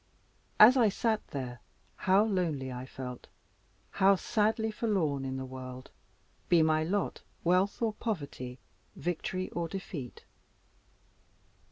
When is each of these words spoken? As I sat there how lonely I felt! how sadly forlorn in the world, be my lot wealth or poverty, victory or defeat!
As 0.59 0.77
I 0.77 0.89
sat 0.89 1.27
there 1.27 1.61
how 1.95 2.23
lonely 2.23 2.71
I 2.71 2.87
felt! 2.87 3.27
how 3.91 4.15
sadly 4.15 4.71
forlorn 4.71 5.25
in 5.25 5.37
the 5.37 5.45
world, 5.45 5.91
be 6.49 6.63
my 6.63 6.83
lot 6.83 7.21
wealth 7.43 7.83
or 7.83 7.93
poverty, 7.93 8.57
victory 8.95 9.51
or 9.51 9.67
defeat! 9.67 10.25